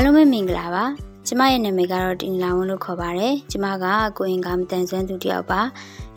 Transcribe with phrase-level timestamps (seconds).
[0.00, 0.84] အားလုံးပဲမင်္ဂလာပါ
[1.26, 3.84] ကျမရဲ့နာမည်ကတော့တင်လာဝင်းလို့ခေါ်ပါတယ်ကျမက
[4.18, 5.60] ကိုရင်ကမတန်ဆွမ်းသူတယောက်ပါ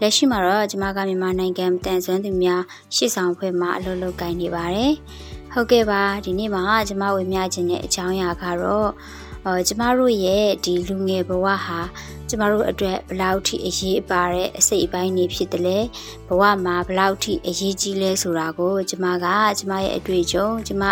[0.01, 2.61] လက်ရှိမှာတော့ကျမကမြန်မာနိုင်ငံမတန်ဆွမ်းသူများ
[2.95, 4.93] ရှေ့ဆောင်ဖွဲ့မှာအလုပ်လုပ်ကိုင်နေပါတယ်
[5.53, 8.89] ဟုတ်ကဲ့ပါဒီနေ့မှာကျမဝေမျှခြင်းတဲ့အကြောင်းအရာကတော့
[9.45, 11.79] အော်ကျမတို့ရဲ့ဒီလူငယ်ဘဝဟာ
[12.29, 15.79] ကျမတို့အတွက်ဘလောက်ထိအရေးပါတဲ့အစိတ်အပိုင်းတွေဖြစ်တယ်လဲ
[16.27, 19.25] ဘဝမှာဘလောက်ထိအရေးကြီးလဲဆိုတာကိုကျမက
[19.59, 20.83] ကျမရဲ့အတွေ့အကြုံကျမ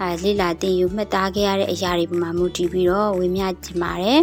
[0.00, 4.20] အဲလေ့လာသင်ယူမှတ်သားခဲ့ရတဲ့အရာတွေပေါ်မှာမူတည်ပြီးတော့ဝေမျှချင်ပါတယ်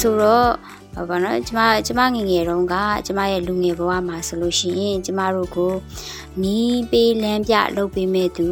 [0.00, 0.50] ဆိုတော့
[0.96, 2.74] ဘာနော်ကျမကျမငငယ်တုန်းက
[3.06, 5.72] ကျမရဲ့လူငယ်ဘဝမှာဆိုလို့ရှိရင်ကျမတို့ကို
[6.42, 8.46] နီးပေးလမ်းပြလုပ်ပေးမဲ့သူ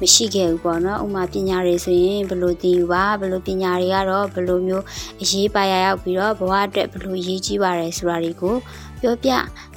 [0.00, 4.84] မရှိခဲ့ဘူးပေါ့နော်ဥမာပညာတွေဆိုရင်ဘလို့သင်ယူပါဘလို့ပညာတွေကတော့ဘလို့မျိုး
[5.22, 8.56] အရေးပါရရောက်ပြီးတော့ဘဝအတွက်ဘလို့ရေးကြီးပါတယ်ဆိုတာတွေကို
[9.00, 9.30] ပြောပြ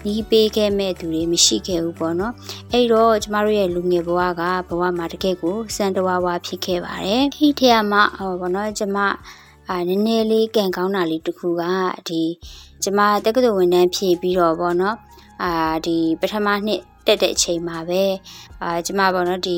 [0.06, 2.34] နီးပေးခဲ့မဲ့သူတွေမရှိခဲ့ဘူးပေါ့နော်
[2.72, 8.98] အဲ့တော့ကျမတို့ရဲ့လူငယ်ဘဝကဘဝမှာတကယ့်ကိုစံတဝါဝါဖြစ်ခဲ့ပါတယ်ဒီထက်မှဟောပေါ့နော်ကျမ
[9.72, 11.64] အာနည်းနည်းလေးကံကောင်းတာလေးတစ်ခုက
[12.10, 12.22] ဒီ
[12.84, 14.98] ကျမတက္ကသိုလ်ဝန်ထမ်းဖြည့်ပြီးတော့ဗောနော်
[15.44, 15.52] အာ
[15.86, 18.04] ဒီပထမနှစ်တက်တဲ့အချိန်မှာပဲ
[18.62, 19.58] အာကျမဗောနော်ဒီ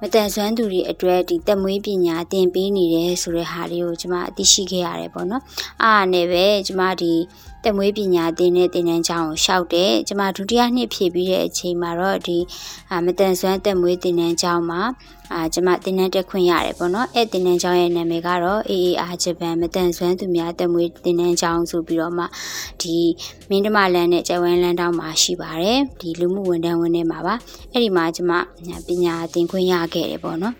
[0.00, 5.42] မတန်ဆွမ်းသူတွေအတွက်ဒီတက်မွေးပညာသင်ပေးနေတယ်ဆိုတဲ့ဟာလေးကိုကျမအသိရှိခဲ့ရတယ်ပေါ့နော်
[5.82, 7.12] အားနဲ့ပဲကျမဒီ
[7.66, 12.38] တက်မွေးပညာသင်တဲ့သင်တန်းကျောင်းကိုရှောက်တယ်ကျမဒုတိယနှစ်ဖြည့်ပြီးတဲ့အချိန်မှာတော့ဒီ
[13.06, 14.80] မတန်ဆွမ်းတက်မွေးသင်တန်းကျောင်းမှာ
[15.32, 22.24] အာကျမသင်တန်းတက်ခွင့်ရတယ်ပေါ့နော်အဲ့သင်တန်းကျောင်းရဲ့နာမည်ကတော့ AAR ဂျပန်မတန်ဆွမ်းသူများတက်မွေးသင်တန်းကျောင်းဆိုပြီးတော့မှ
[22.82, 22.96] ဒီ
[23.48, 27.34] မင်းတမလန်နဲ့ကျဝန်းလန်းတောင်းမှာရှိပါတယ်ဒီလူမှုဝန်ထမ်းဝန်ထဲမှာပါ
[27.72, 28.32] အဲ့ဒီမှာကျမ
[28.86, 30.54] ပညာသင်ခွင့်ရခဲ့တယ်ပေါ့နော်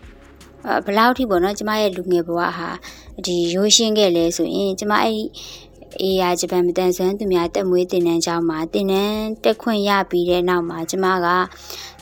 [0.86, 2.68] ဘလောက်ထိပေါ့နော်ကျမရဲ့လူငယ်ဘဝဟာ
[3.27, 5.16] ဒီရိုးရှင်းခဲ့လဲဆိုရင်ကျမအဲ့
[6.02, 11.27] အေးရဂျပန်မတန်ဆွမ်းသူများတက်မွေးတင်နန်းကျောင်းမှာတင်နန်းတက်ခွင့်ရပြီးတဲ့နောက်မှာကျမက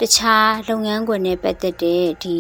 [0.01, 2.37] တခြားလုပ်ငန်းခွင်နဲ့ပတ်သက်တဲ့ဒီ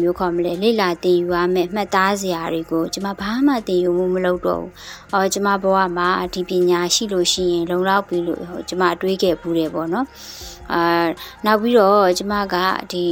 [0.00, 4.70] မျိုးခေါ်မလဲလေ့လာသင်ယူရမယ့်မှတ်သားစရာတွေကိုကျမဘာမှသင်ယူမှုမလုပ်တော့ဘူး။
[5.12, 10.06] အော်ကျမဘဝမှာဒီပညာရှိလို့ရှိရင်လုံလောက်ပြီလို့ဟိုကျမတွေးခဲ့ဘူးတယ်ပေါ့နော်။
[10.72, 11.06] အာ
[11.44, 12.56] နောက်ပြီးတော့ကျမက
[12.92, 13.04] ဒီ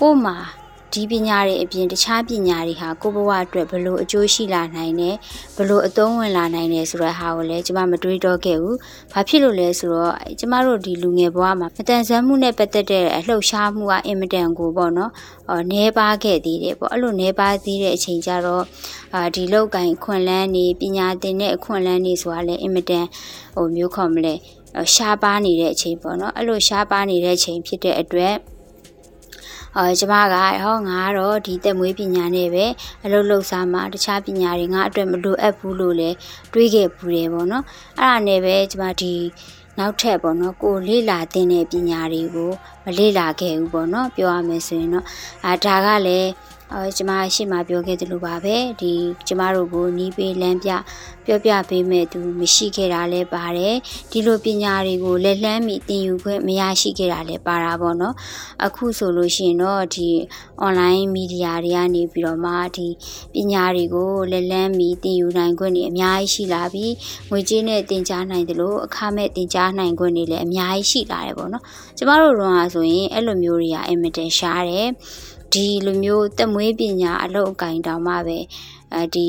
[0.00, 0.36] ကို့မှာ
[0.94, 5.16] ဒီပညာတွေအပြင်တခြားပညာတွေဟာကိုယ့်ဘဝအတွက်ဘလို့အကျိုးရှိလာနိုင်တယ်
[5.56, 8.76] ဘလို့အသုံးဝင်လာနိုင်တယ်ဆိုတဲ့ဟာကိုလည်းကျမမတွေးတော့ခဲ့ဘူး။
[9.12, 15.10] ဘာဖြစ်လို့လဲဆိုတော့ကျမတို့ဒီလူငယ်ဘဝမှာမတန်ဆွမ်းမှုနဲ့ပတ်သက်တဲ့အလှုပ်ရှားမှုကအင်မတန်ကိုပေါ့နော်။
[15.48, 18.64] အော်နေပါခဲ့သေးတယ်ပေါ့။အဲ့လိုနေပါသေးတဲ့အချိန်ကျတော့
[19.14, 23.06] အာဒီလောက်ကင်ခွန်လန်းနေပညာသင်တဲ့အခွန်လန်းနေဆိုတာလည်းအင်မတန်
[23.56, 24.34] ဟိုမျိုးခေါ်မလဲ
[24.94, 28.34] ရှားပါနေတဲ့အချိန်ပေါ့နော်။အဲ့လိုရှားပါနေတဲ့အချိန်ဖြစ်တဲ့အတွက်
[29.76, 32.66] အော်ကျမကဟောငါကတော့ဒီတက်မွေးပညာနဲ့ပဲ
[33.04, 36.16] အလုပ်လုပ်စားမှာတခြားပညာတွေငါအတွက်မလိုအပ်ဘူးလို့လည်း
[36.52, 37.64] တွေးခဲ့ပူတယ်ပေါ့နော်
[38.00, 39.14] အဲ့ဒါနဲ့ပဲကျမဒီ
[39.78, 42.50] နောက်ထပ်ပေါ့နော်ကိုလေ့လာသင်တဲ့ပညာတွေကို
[42.84, 45.06] မလေ့လာခဲ့ဘူးပေါ့နော်ပြောရမယ်ဆိုရင်တော့
[45.46, 46.30] အာဒါကလည်း
[46.74, 48.92] အဲကျမရှေ့မှာပြောခဲ့သလိုပါပဲဒီ
[49.26, 50.70] ကျမတို့ကိုနီးပေးလမ်းပြ
[51.26, 53.76] ပြောပြပေးမဲ့သူမရှိခဲ့တာလည်းပါတယ်
[54.10, 58.14] ဒီလိုပညာတွေကိုလက်လှမ်းမီသင်ယူခွင့်မရရှိခဲ့တာလည်းပါတာပေါ့နော်
[58.64, 60.08] အခုဆိုလို့ရှိရင်တော့ဒီ
[60.66, 62.88] online media တွေကနေပြီးတော့မှဒီ
[63.34, 66.92] ပညာတွေကိုလက်လှမ်းမီသင်ယူနိုင်ခွင့်တွေအများကြီးရှိလာပြီး
[67.30, 71.62] ငွေကြေးနဲ့သင်ကြားနိုင်တယ်လို့အခမဲ့သင်ကြားနိုင်ခွင့်တွေလည်းအများကြီးရှိလာတယ်ပေါ့နော်
[71.98, 74.88] ကျမတို့တော့ဆိုရင်အဲ့လိုမျိုးတွေကအင်မတန်ရှားတယ်
[75.52, 78.38] ဒီလိုမျိုးတက်မွေးပညာအလုပ်အကင်တောင်မှပဲ
[78.94, 79.28] အဲဒီ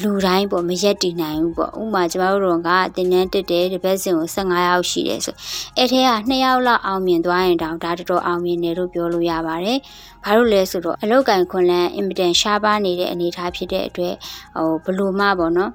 [0.00, 5.34] လူတိုင်းပေါ့မရက်တည်နိုင်ဘူးပေါ့ဥပမာကျမတို့ကတင်နန်းတက်တယ်တစ်ပတ်စဉ်ကို15ယောက်ရှိတယ်ဆို
[5.76, 9.78] အဲ့ထဲက2ယောက်လောက်အောင်မြင်သွားရင်တောင်ဒါတော်တော်အောင်မြင်တယ်လို့ပြောလို့ရပါတယ်
[10.24, 14.14] ဘာလို့လဲဆိုတော့အလုတ်ကန်ခွန်လန်းအင်မတန်ရှားပါနေတဲ့အနေအထားဖြစ်တဲ့အတွက်
[14.56, 15.72] ဟိုဘလို့မှပေါ့နော်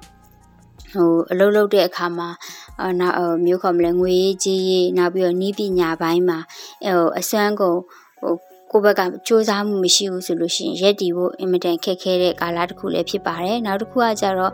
[0.92, 2.28] ဟိုအလုပ်လုပ်တဲ့အခါမှာ
[2.82, 6.38] အနောက်မျိုးခေါ်မလဲငွေကြီးကြီးနောက်ပြီးတော့နီးပညာပိုင်းမှာ
[6.84, 7.78] ဟိုအစွမ်းကုန်
[8.20, 8.34] ဟို
[8.72, 14.52] ကိုယ့်ဘက်ကစူးစမ်းမှုမရှိဘူးဆိုလို့ရှိရင်ရက်တည်ဖို့အင်မတန်ခက်ခဲတဲ့ကာလတစ်ခုလည်းဖြစ်ပါတယ်နောက်တစ်ခုကကြတော့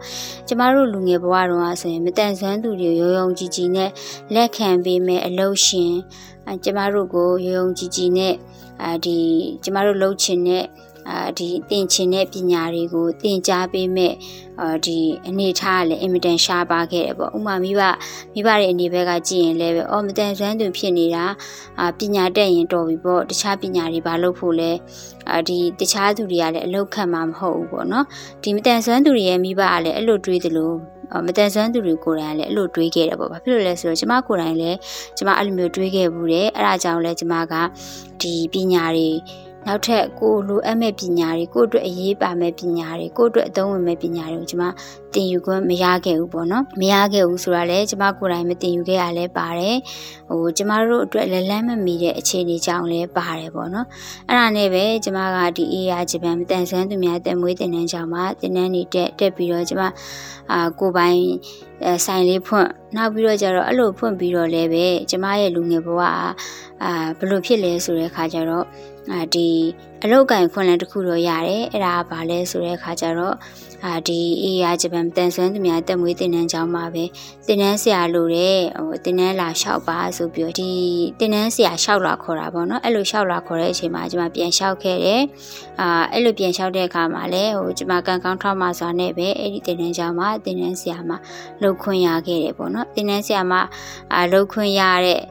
[0.48, 3.90] ကျမတို့လူငယ်ဘဝတုန်းကဆိုရင်မတန်ဆွမ်းသူတွေရောယုံကြည်ကြည်နဲ့
[4.34, 5.92] လက်ခံပေးမဲ့အလုပ်ရှင်
[6.64, 8.34] ကျမတို့ကိုရောယုံကြည်ကြည်နဲ့
[8.82, 9.18] အဲဒီ
[9.64, 10.64] ကျမတို့လှုပ်ချင်တဲ့
[11.10, 14.14] အာဒီသင်ချင်တဲ့ပညာတွေကိုသင်ကြားပေးမဲ့
[14.60, 17.80] အာဒီအနေထားကလည်းအင်မတန်ရှားပါခဲ့တယ်ပေါ့ဥမာမိဘ
[18.32, 21.24] မိဘရဲ့အနေဘက်ကကြည့်ရင်လည်းပဲအော်မတန်ဆွမ်းသူဖြစ်နေတာ
[21.80, 24.72] အာပညာတက်ရင်တော်ပြီပေါ့တခြားပညာတွေဘာလုပ်ဖို့လဲ
[25.30, 28.04] အာဒီတခြားသူတွေကလည်းအလောက်ခံမှာမဟုတ်ဘူးပေါ့နော်
[28.42, 30.72] ဒီမတန်ဆွမ်းသူတွေရဲ့မိဘကလည်းအဲ့လိုတွေးသလို
[31.26, 34.78] မတန်ဆွမ်းသူတွေကိုယ်တိုင်လည်းအဲ့လိုတွေးခဲ့တယ်ပေါ့ဘာဖြစ်လို့လဲဆိုတော့ကျမကိုယ်တိုင်လည်း
[35.16, 37.54] ကျမအဲ့လိုမျိုးတွေးခဲ့ဘူးတယ်အဲ့ဒါကြောင့်လည်းကျမက
[38.22, 39.08] ဒီပညာတွေ
[39.66, 44.64] နောက်ထပ်ကိုလိုအပ်မဲ့ပညာတွေကိုအတွက်အရေးပါမဲ့ပညာတွေကိုအတွက်အသုံးဝင်မဲ့ပညာတွေကိုကျွန်မ
[45.14, 49.76] တင်ယူခွင့်မရခဲ့ဘူးပေါ့နော်မရခဲ့ဘူးဆိုတာလည်းကျမကိုယ်တိုင်မတင်ယူခဲ့ရလဲပါတယ်
[50.28, 53.86] ဟိုကျမတို့အတွက်လက်လန်းမမီတဲ့အခြေအနေကြောင့်လည်းပါတယ်ပေါ့နော်
[54.28, 59.82] အဲ့ဒါနဲ့ပဲကျမကဒီ AI ဂျပန်တန်ဆန်းသူများတက်မွေးတင်နန်းကြောင့်မှတင်နန်းနေတက်တက်ပြီးတော့ကျမ
[60.52, 61.20] အာကိုပိုင်
[62.06, 66.24] ဆိုင်လေးဖွင့်နောက်ပြီးတော့ကျတော့အဲ့လိုဖွင့်ပြီးတော့လည်းပဲကျမရဲ့လူငယ်ဘဝအာ
[67.18, 68.64] ဘယ်လိုဖြစ်လဲဆိုတဲ့အခါကျတော့
[69.12, 69.50] အာဒီ
[70.04, 73.36] အလောက်ကင်ခွင့်လန်းတစ်ခုတော့ရတယ်အဲ့ဒါကဘာလဲဆိုတဲ့အခါကျတော့
[73.86, 77.04] အာဒီအေးရဂျပန်တန်ဆွမ်းသူများတက်မွေးတင်နန်းကျောင်းမှာပဲ
[77.46, 80.70] တင်နန်းဆရာလို့တဲ့ဟိုတင်နန်းလာလျှောက်ပါဆိုပြီးတော့ဒီ
[81.20, 85.22] တင်နန်းဆရာလျှောက်လာခေါ်တာပေါ့နော်အဲ့လိုလျှောက်လာခေါ်တဲ့အချိန်မှာကျွန်မပြန်လျှောက်ခဲ့တယ်
[85.80, 91.16] အာအဲ့လိုပြန်လျှောက်တဲ့အခါမှာလည်းဟိုကျွန်မကန်ကောင်းထောက်မှစွာနဲ့ပဲအဲ့ဒီတင်နန်းကျောင်းမှာတင်နန်းဆရာမှာ
[91.62, 93.60] လှုပ်ခွင့်ရခဲ့တယ်ပေါ့နော်တင်နန်းဆရာမှာ
[94.12, 95.22] အာလှုပ်ခွင့်ရတဲ့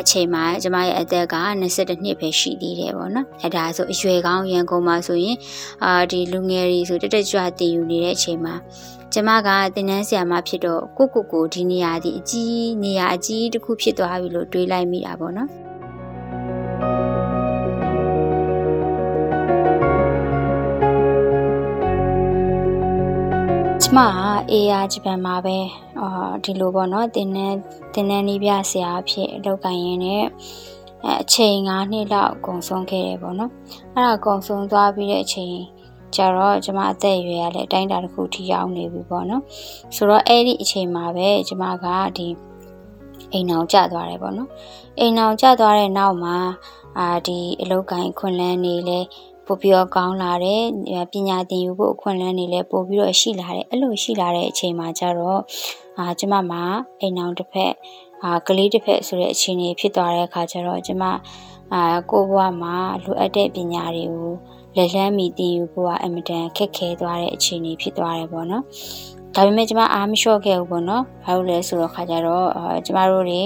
[0.00, 1.62] အချိန်မှာကျမရဲ့အသက်က22
[2.04, 5.36] နှစ်ပဲရှိသေးတယ်ပေါ့နော်အဲဒါဆိုအရွယ်ကောင်းရန်ကုန်မှာဆိုရင်
[5.84, 8.54] အာဒီလူငယ်တွေဆိုတက်တက်ကြွတည်ယူနေတဲ့အချိန်မှာ
[9.12, 17.07] ကျမကတင်နန်းဆရာမဖြစ်တော့ကိုကိုကိုဒီနေရာဒီအကြီးနေရာအကြီးတစ်ခုဖြစ်သွားပြီလို့တွေးလိုက်မိတာပေါ့နော်
[23.90, 24.12] ကျမက
[24.52, 25.56] AR ဂျပန်မှာပဲ
[26.00, 27.54] အာဒီလိုပေါ့နော်တင်းနဲ့
[27.94, 30.24] တင်းနဲ့နီးပြဆရာအဖြစ်အလုပ်ကိုင်ရင်းနဲ့
[31.22, 33.52] အချိန်9နှစ်လောက်အကုန်ဆုံးခဲ့တယ်ပေါ့နော်
[33.94, 35.54] အဲ့ဒါအကုန်ဆုံးသွားပြီးတဲ့အချိန်
[36.14, 39.42] ကျတော့ကျမအသက်အရွယ်ကလည်းအတိုင်းအတာတစ်ခုထိရောက်နေပြီပေါ့နော်
[39.94, 41.86] ဆိုတော့အဲ့ဒီအချိန်မှာပဲကျမက
[42.16, 42.28] ဒီ
[43.32, 44.50] အိမ်အောင်ကျသွားတယ်ပေါ့နော်
[45.00, 46.36] အိမ်အောင်ကျသွားတဲ့နောက်မှာ
[46.98, 49.00] အာဒီအလုတ်ကိုင်းခွန်လန်းနေလဲ
[49.48, 50.62] ပို့ပြီးတော့ကောင်းလာတယ်
[51.12, 55.40] ပညာသင်ယူဖို့အခွင့်အလမ်းတွေလည်းပို့ပြီးတော့ရှိလာတယ်အဲ့လိုရှိလာတဲ့အချိန်မှာကျတော့
[55.98, 56.62] အာကျမမှာ
[57.00, 57.72] အိမ်အောင်တစ်ဖက်
[58.22, 61.04] အာကလေးတစ်ဖက်ဆိုတဲ့အခြေအနေဖြစ်သွားတဲ့အခါကျတော့ကျမ
[61.74, 64.32] အာကိုဘဝမှာလိုအပ်တဲ့ပညာတွေကို
[64.76, 68.64] လက်လန်းမီတည်ယူဖို့ကအမတန်ခက်ခဲသွားတဲ့အခြေအနေဖြစ်သွားတယ်ပေါ့နော်
[69.34, 72.46] ဒါပေမဲ့ကျမအားမလျှော့ခဲ့ဘူးပေါ့နော်။ဘာလို့လဲဆိုတော့ခါကြတော့
[72.86, 73.42] ကျမတို့တွေ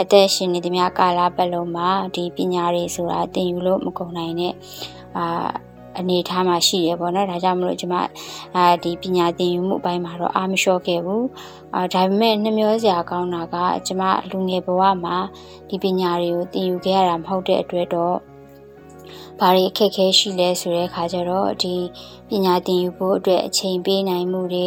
[0.00, 4.54] အသက်ရှင်နေသမျှကာလပတ်လုံးမှာဒီပညာတွေဆိုတာသင်ယူလို့မကုန်နိုင်တဲ့
[5.18, 5.48] အာ
[5.98, 7.96] အနေထားမှာရှိတယ်ပေါ့နော်ဒါကြောင့်မလို့ကျွန်မ
[8.56, 11.26] အာဒီပညာသင်ယူမှုအပိုင်းမှာတော့အားမလျှော့ခဲ့ဘူး
[11.74, 13.56] အာဒါပေမဲ့နှမျောစရာကောင်းတာက
[13.86, 15.16] ကျွန်မလူငယ်ဘဝမှာ
[15.68, 18.16] ဒီပညာတွေကိုသင်ယူခဲ့ရတာမဟုတ်တဲ့အတွက်တော့
[19.40, 21.74] ဘာတွေအခက်အခဲရှိလဲဆိုတဲ့အခါကျတော့ဒီ
[22.28, 24.66] ပညာသင်ယူဖို့အတွက်အချိန်ပေးနိုင်မှုတွေ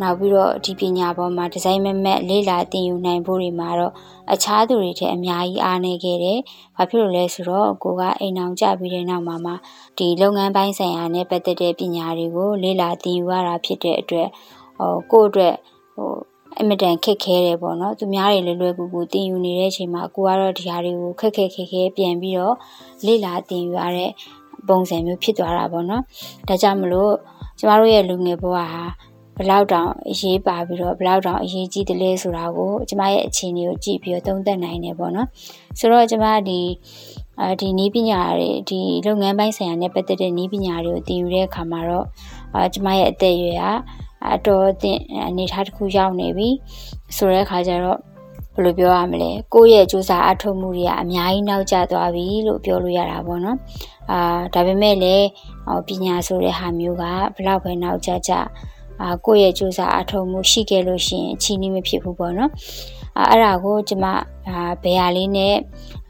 [0.00, 3.92] နောက်ပြီးတော့ဒီပညာပေါ်မှာဒီဇိုင်းမမက်လေ့လာသင်ယူနိုင်ဖို့တွေမှာတော့
[4.32, 6.38] အခြားသူတွေထက်အများကြီးအားနည်းခဲ့တယ်။
[6.76, 9.52] ဘာဖြစ်လို့လဲဆိုတော့ကိုကအိမ်အောင်ကြပြီးတဲ့နောက်မှာမှ
[9.98, 14.28] ဒီလုပ်ငန်းပိုင်းဆိုင်ရာနဲ့ပတ်သက်တဲ့ပညာတွေကိုလေ့လာသင်ယူရတာဖြစ်တဲ့အတွက်
[14.78, 15.54] ဟိုကိုယ့်အတွက်
[15.94, 16.10] ဟို
[16.60, 22.54] အမတန်ခက်ခဲတယ်ပေါ့နော်သူများတွေလွယ်လွယ်ကူကူတင်ယူနေတဲ့အချိန်မှာကိုကတော့ဒီဟာတွေကိုခက်ခဲခက်ခဲပြန်ပြီးတော့
[23.06, 24.10] လေ့လာတင်ယူရတဲ့
[24.68, 26.02] ပုံစံမျိုးဖြစ်သွားတာပေါ့နော်
[26.48, 27.12] ဒါကြောင့်မလို့
[27.58, 28.84] ကျမတို့ရဲ့လူငယ်ဘဝဟာ
[29.38, 35.28] ဘလောက်တောင်အရေးပါပြီးတော့ဘလောက်တောင်အရေးကြီးတယ်လဲဆိုတာကိုကျမရဲ့အခြေအနေကိုကြည့်ပြီးတော့သုံးသပ်နိုင်တယ်ပေါ့နော်
[35.78, 36.60] ဆိုတော့ကျမဒီ
[37.40, 42.06] အဲဒီနီးပညာတွေဒီလုပ်ငန်းပိုင်းဆိုင်ရာနဲ့ပတ်သက်တဲ့နီးပညာတွေကိုသင်ယူတဲ့အခါမှာတော့
[42.54, 43.64] အာကျမရဲ့အသက်အရွယ်က
[44.34, 46.48] အတော်အသင့်အနေထားတစ်ခုရောက်နေပြီ
[47.16, 47.98] ဆိုတဲ့အခါကျတော့
[48.54, 53.58] ဘယ်လိုပြောရမလဲကိုယ့်ရဲ့စူးစမ်းအထောက်မှုတွေကအများကြီးနောက်ကျသွားပြီလို့ပြောလို့ရတာပေါ့နော်
[54.10, 54.18] အာ
[54.54, 55.26] ဒါပေမဲ့လည်း
[55.86, 57.04] ပညာဆိုတဲ့ဟာမျိုးက
[57.36, 58.32] ဘလောက်ပဲနောက်ကျကျ
[59.02, 62.50] အာကိုယ့်ရဲ့စူးစမ်းအထောက်မှုရှိခဲ့လို့ရှိရင်အချီးနှီးမဖြစ်ဘူးပေါ့နော်
[63.30, 64.04] အဲ့ဒါကိုကျမ
[64.48, 65.56] အာဘယ်ဟာလေးနဲ့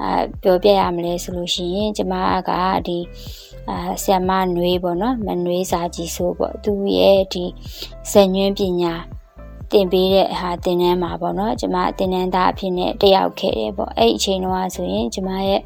[0.02, 2.14] အာပြောပြရမလဲဆိုလို့ရှိရင်ကျမ
[2.48, 2.50] က
[2.86, 2.98] ဒီ
[3.70, 7.44] အာဆ iam မနွေးပေါ့နော်မနွေးစာကြီးဆိုပေါ့သူရဲ့ဒီ
[8.10, 8.94] ဇညွင်းပညာ
[9.72, 15.60] တင်ပေးတဲ့ဟာတင်နန်းမှာပေါ့နော်ကျမတင်နန်းသားအဖြစ်နဲ့တယောက်ခဲ့တယ်ပေါ့အဲ့အချိန်တော့ဆိုရင်ကျမရဲ့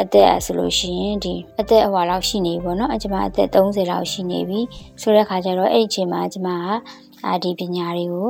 [0.00, 4.60] အသက်အဆိုလို့ရှိရင်ဒီအသက်အဟွာလောက်ရှိနေပြီပေါ့နော်အကျမအသက်30လောက်ရှိနေပြီ
[5.00, 6.66] ဆိုတဲ့ခါကျတော့အဲ့အချိန်မှာကျမက
[7.26, 8.28] အာဒီပညာတွေကို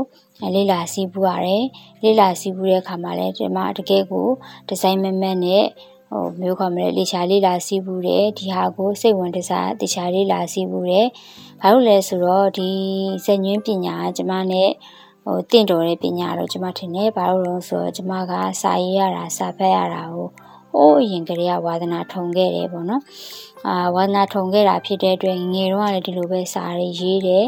[0.55, 1.65] လေ့လာစီးပူရတယ်
[2.03, 4.29] လေ့လာစီးပူတဲ့အခါမှာလည်းကျမတကယ်ကို
[4.69, 5.65] ဒီဇိုင်းမမတ်နဲ့
[6.13, 11.07] ဟိုမျိုးခေါ်မလဲလေချာလေးလာစီးပူတယ်ဒီဟာကိုစိတ်ဝင်တစားတခြားလေးလာစီးပူတယ်
[11.61, 12.71] ဘာလို့လဲဆိုတော့ဒီ
[13.25, 14.71] ဇညွင်းပညာကျမနဲ့
[15.25, 20.29] ဟိုတင့်တော်တဲ့ပညာတော့ကျမထင်တယ်ဘာလို့လဲဆိုတော့ကျမကစာရေးရတာစာဖတ်ရတာကို
[20.73, 23.03] ဟိုးအရင်ကလေးကဝါသနာထုံခဲ့တယ်ပေါ့နော်
[23.67, 27.45] အာဝါသနာထုံခဲ့တာဖြစ်တဲ့အတွက်ငယ်တော့လည်းဒီလိုပဲစာတွေရေးတယ်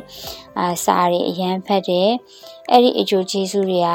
[0.59, 2.11] အာစာတွေအရန်ဖတ်တယ်
[2.71, 3.89] အဲ့ဒီအကျိုးကျေးဇူးတွေက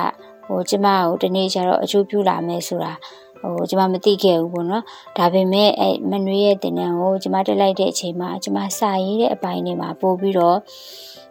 [0.45, 2.93] ဟိုကျမကိုတနေ့ကျတော့အကျိုးပြုလာမယ်ဆိုတာ
[3.41, 4.83] ဟိုကျမမသိခဲ့ဘူးပေါ့နော်
[5.17, 10.57] ဒါပေမဲ့အဲမနွေးရဲ့တင်တန်းကိုကျမတက်လိုက်တဲ့အချိန်မှာကျမစာရေးတဲ့အပိုင်းတွေမှာပို့ပြီးတော့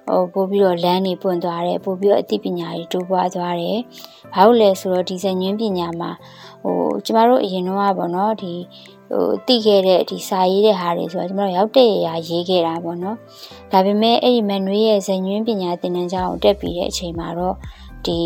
[0.08, 3.78] ဟိုပို့ပြီးတော့လမ်းနေပွင့်သွားတယ်ပို့ပြီးတော့အသိပညာတွေတိုးပွားသွားတယ်
[4.34, 6.10] ဘာလို့လဲဆိုတော့ဒီဇညွှန်းပညာမှာ
[6.62, 8.54] ဟိုကျမတို့အရင်တော့ပေါ့နော်ဒီ
[9.10, 13.16] ဟိုတိခဲ့တဲ့ဒီစာရေးတဲ့ဟာတွေဆိုတော့ကျမတို့ရောက်တဲ့ရာရေးခဲ့တာပေါ့နော်
[13.72, 17.56] ဒါပေမဲ့အဲ့ဒီမန်နွေရဲ့ဇညွှန်းပညာသင်တန်းကျောင်းကိုတက်ပြီးတဲ့အချိန်မှာတော့
[18.06, 18.20] ဒီ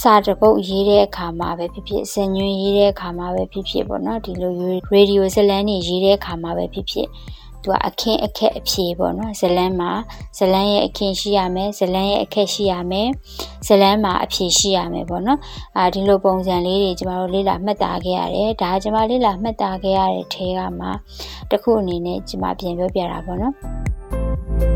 [0.00, 7.08] စာတပုတ်ရေးတဲ့အခါမှာပဲဖြစ်ဖြစ်ဇညွှန်းရေးတဲ့အခါမှာပဲဖြစ်ဖြစ်ပေါ့နော်ဒီလိုရေဒီယိုဇလန်းတွေရေးတဲ့အခါမှာပဲဖြစ်ဖြစ်
[7.62, 9.90] သူကအခင်းအခက်အဖြေပေါ့နော်ဇလန်းမှာ
[10.38, 13.08] ဇလန်းရဲ့အခင်းရှိရမယ်ဇလန်းရဲ့အခက်ရှိရမယ်
[13.66, 15.40] ဇလန်းမှာအဖြေရှိရမယ်ပေါ့နော်
[15.76, 20.86] အာဒီလိုပုံစံလေးတွေကျမတို့လေ့လာမှတ်သားခဲ့ရတယ်ဒါကျမလေ့လာမှတ်သားခဲ့ရတဲ့ထဲကမှ
[21.50, 24.73] တစ်ခုအနေနဲ့ကျမပြန်ပြောပြတာပေါ့နော်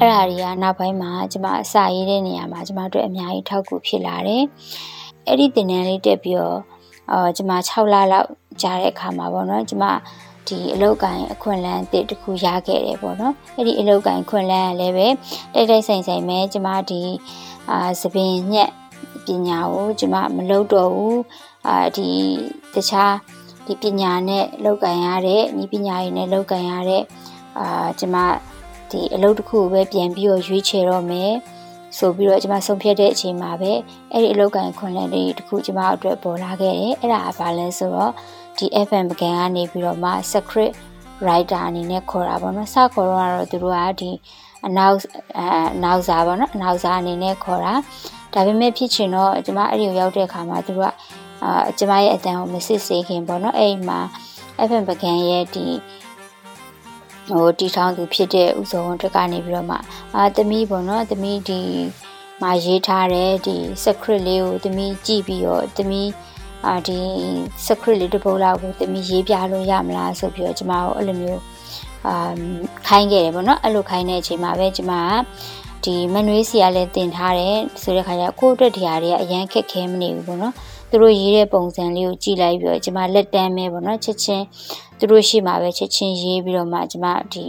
[0.00, 4.42] အဲ့ဒါတွေကနောက်ပိုင်းမှာကျမအစာရေးတဲ့နေရာမှာကျမတို့အများကြီးထောက်ကူဖြစ်လာတယ်။
[5.26, 6.58] အဲ့ဒီတင်နန်းလေးတက်ပြီးတော့
[7.12, 8.28] အာကျမ6လလောက်
[8.62, 9.84] ကြာတဲ့အခါမှာပေါ့နော်ကျမ
[10.46, 15.06] ဒီအလုတ်ကိုင်းအခွင့်အလန်းတစ်တခုရခဲ့တယ်ပေါ့နော်။အဲ့ဒီအလုတ်ကိုင်းခွင့်လန်းကလည်းပဲ
[15.54, 17.02] တိုက်တိုက်ဆိုင်ဆိုင်ပဲကျမဒီ
[17.70, 18.70] အာသပင်ညက်
[19.26, 21.20] ပညာကိုကျမမလုပ်တော့ဘူး
[21.66, 22.08] အာဒီ
[22.74, 23.14] တခြား
[23.66, 27.02] ဒီပညာနဲ့လောက်ကန်ရတဲ့ဤပညာရေးနဲ့လောက်ကန်ရတဲ့
[27.58, 28.16] အာကျမ
[28.90, 31.32] ဒီအလုပ်တစ်ခုပဲပြန်ပြီးတော့ရွေးချယ်တော့မယ်
[31.98, 33.72] ဆိုပြီးတော့ကျွန်မဆုံးဖြတ်တဲ့အချိန်မှာပဲ
[34.12, 38.12] အဲ့ဒီအလုပ်ကန်ခွန်လန်းလေးတစ်ခုကျွန်မအတွက်ပေါ်လာခဲ့တယ်အဲ့ဒါကဘာလဲဆိုတော့
[38.58, 40.72] ဒီ FM ပကံကနေပြီးတော့မှ secret
[41.24, 44.10] writer အနေနဲ့ခေါ်တာပေါ့နော်စခေါ်တော့ကတော့သူတို့ကဒီ
[44.66, 44.96] အနောက်
[45.38, 45.42] အ
[45.84, 47.74] နောက်စာပေါ့နော်အနောက်စာအနေနဲ့ခေါ်တာ
[48.34, 50.92] ဒါပေမဲ့ဖြစ်ချင်တော့ကျွန်မအဲ့ဒီကိုရောက်တဲ့အခါမှာသူတို့က
[51.42, 54.00] အာကျွန်မရဲ့အတန်ကိုမစစ်စေခင်ပေါ့နော်အဲ့ဒီမှာ
[54.68, 55.66] FM ပကံရဲ့ဒီ
[57.28, 59.76] ဟိုတီထောင်သူဖြစ်တဲ့ဥစုံတက်ကနေပြီးတော့မှ
[60.14, 61.60] အာသမီးပေါ့နော်သမီးဒီ
[62.42, 66.10] မှာရေးထားတဲ့ဒီ secret လေးကိုသမီးကြည့်ပြီးတော့သမီး
[66.66, 67.00] အာဒီ
[67.66, 71.40] secret လေးတစ်ပုဒ်လောက်ကိုသမီးရေးပြလို့ရမလားဆိုပြီးတော့ကျမတို့အဲ့လိုမျိုး
[72.06, 72.32] အာ
[72.86, 80.54] ခိုင်းခဲ့တယ်ပေါ့နော်အဲ့လိုခိုင်းတဲ့အချိန်မှာပဲကျမကဒီမနွေးစီကလည်းတင်ထားတယ်ဆိုတဲ့ခါကျကိုယ့်အတွက်တရားတွေကအရန်ခက်ခဲမနေဘူးပေါ့နော်
[80.90, 84.44] သူတို့ရေးတဲ့ပုံစံလေးကိုကြည့်လိုက်ပြီးတော့ကျမလက်တန်းမဲပေါ့နော်ချက်ချင်း
[84.98, 87.44] သူတို့ရှိမှာပဲချက်ချင်းရေးပြီးတော့မှကျမဒီ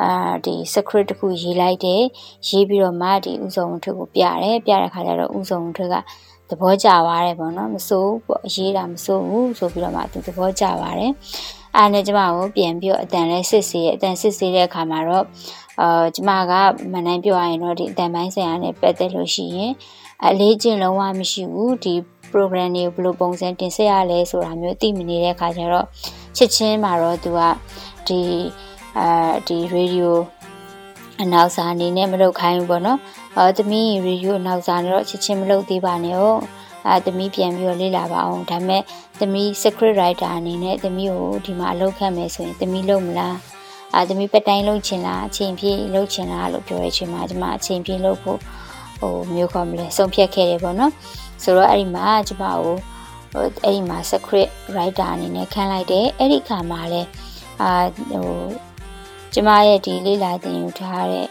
[0.00, 0.10] အာ
[0.44, 2.02] ဒီ secret တခုရေးလိုက်တယ်
[2.48, 5.94] ရေးပြီးတော့မှဒီဥစုံထွတ်ကိုပြတယ်ပြတဲ့ခါကျတော့ဥစုံထွတ်က
[6.48, 11.12] သဘောကျသွားတယ်ပေါ့နော်မစိုးပေါ့ရေးတာမစိုးဘူးဆိုပြီးတော့မှသူသဘောကျသွားတယ်
[11.76, 15.24] အားနဲ့ကျမကိုပြန်ပြီးတော့အတန်လဲစစ်စေးအတန်စစ်စေးတဲ့အခါမှာတော့
[15.80, 16.52] အာကျမက
[16.92, 19.72] မနိုင်ပြောရရင်တော့ဒီအတန်ပိုင်းဆိုင်ရာနဲ့ပတ်သက်လို့ရှိရင်
[20.24, 21.94] အလေးကျင့်လုံးဝမရှိဘူးဒီ
[22.30, 25.86] program တွေကိုဘယ်လိုပုံစံတင်ဆက်ရလဲဆိုတာမျိုးသိမနေတဲ့အခါကျတော့
[26.36, 27.40] ချက်ချင်းမှာတော့သူက
[28.08, 28.20] ဒီ
[28.98, 30.10] အာဒီ radio
[31.22, 32.98] အနောက်စာအနေနဲ့မလုပ်ခိုင်းဘူးပေါ့နော်။
[33.36, 36.40] အော်သမီး radio အနောက်စာနဲ့တော့ချက်ချင်းမလုပ်သေးပါနဲ့ဟုတ်။
[36.86, 38.82] အဲသမီးပြန်ပြီးတော့လေ့လာပါအောင်။ဒါပေမဲ့
[39.20, 43.34] သမီး secret writer အနေနဲ့သမီးကိုဒီမှာအလုပ်ခန့်မယ်ဆိုရင်သမီးလုပ်မလား။
[43.94, 48.38] အဲသမီးပတိုင်းလုပ်ချင်လားအချိန်ပြည့်လုပ်ချင်လားလို့ပြောတဲ့အချိန်မှာကျွန်မအချိန်ပြည့်လုပ်ဖို့
[49.00, 50.92] ဟိုမျိုးခေါ်မလဲဆုံးဖြတ်ခဲ့တယ်ပေါ့နော်။
[51.42, 52.76] ဆိုတော့အဲ့ဒီမှာကျွန်မကို
[53.34, 57.02] အဲ့ဒီမှာ secret writer အနေနဲ့ခန့်လိုက်တယ်အဲ့ဒီခါမှာလဲ
[57.60, 58.30] အာဟို
[59.32, 61.28] ကျမရဲ့ဒီလေးလာတင်ယူထားတဲ့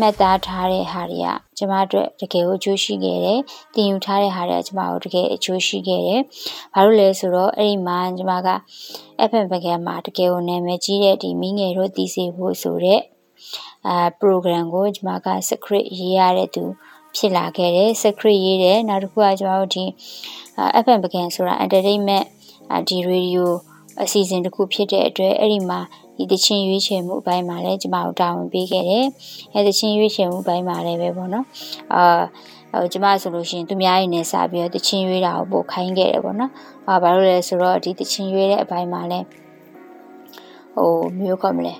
[0.00, 3.40] မှတ်သားထားတဲ့ဟာတွေကကျမတို့တကယ်ကိုအကျိုးရှိခဲ့တယ်။
[3.74, 6.20] တင်ယူထားတဲ့ဟာတွေကကျမတို့တကယ်အကျိုးရှိခဲ့တယ်။
[6.74, 8.48] ဘာလို့လဲဆိုတော့အဲ့ဒီမှာကျမက
[9.30, 13.00] FM ပကံမှာတကယ်ကိုနာမည်ကြီးတဲ့ဒီမိငယ်တို့တည်စေဖို့ဆိုတဲ့
[13.88, 16.64] အာ program ကိုကျမက secret ရေးရတဲ့သူ
[17.16, 19.84] ဖြစ်လာခဲ့တယ် secret ရေးတယ်နောက်တစ်ခုကကျမတို့ဒီ
[20.84, 22.26] FM ပကံဆိုတာ entertainment
[22.88, 23.46] ဒီ radio
[24.02, 25.80] အစီအစဉ်တစ်ခုဖြစ်တဲ့အတွက်အဲ့ဒီမှာ
[26.16, 29.06] ဒီတချင်းရွေးချယ်မှုအပိုင်းမှာလည်းကျမတို့တာဝန်ပေးခဲ့တယ်။
[29.54, 31.46] အဲတချင်းရွေးချယ်မှုအပိုင်းမှာလည်းပဲပေါ့နော်။
[31.94, 32.02] အာ
[32.72, 36.50] ဟိုကျမဆိုလို့ရှိရင်သူများရင်းနဲ့စပြီးတော့တချင်းရွေးတာကိုပို့ခိုင်းခဲ့တယ်ပေါ့နော်။
[36.88, 39.26] အာဘာလို့လဲဆိုတော့ဒီတချင်းရွေးတဲ့အပိုင်းမှာလည်း
[40.76, 41.74] ဟိုမျိုးခေါ်မလဲ